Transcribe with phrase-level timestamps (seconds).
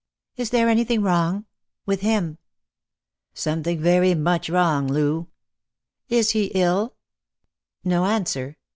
[0.35, 1.45] Is there anything wrong—
[1.85, 2.39] with him?""
[3.35, 5.27] Something very much wrong, Loo."
[6.09, 6.95] "Is he ill?"
[7.83, 8.57] No answer.